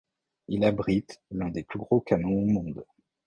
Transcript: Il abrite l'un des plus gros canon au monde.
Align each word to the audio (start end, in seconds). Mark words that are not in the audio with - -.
Il 0.47 0.63
abrite 0.65 1.21
l'un 1.29 1.49
des 1.49 1.61
plus 1.61 1.77
gros 1.77 2.01
canon 2.01 2.33
au 2.39 2.45
monde. 2.47 2.83